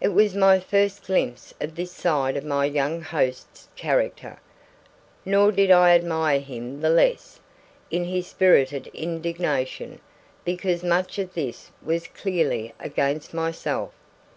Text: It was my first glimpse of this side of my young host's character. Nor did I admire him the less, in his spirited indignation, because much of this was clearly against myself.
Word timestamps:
It 0.00 0.10
was 0.10 0.36
my 0.36 0.60
first 0.60 1.04
glimpse 1.04 1.52
of 1.60 1.74
this 1.74 1.90
side 1.90 2.36
of 2.36 2.44
my 2.44 2.64
young 2.64 3.00
host's 3.00 3.66
character. 3.74 4.38
Nor 5.24 5.50
did 5.50 5.72
I 5.72 5.96
admire 5.96 6.38
him 6.38 6.80
the 6.80 6.90
less, 6.90 7.40
in 7.90 8.04
his 8.04 8.28
spirited 8.28 8.86
indignation, 8.94 9.98
because 10.44 10.84
much 10.84 11.18
of 11.18 11.34
this 11.34 11.72
was 11.84 12.06
clearly 12.06 12.72
against 12.78 13.34
myself. 13.34 13.90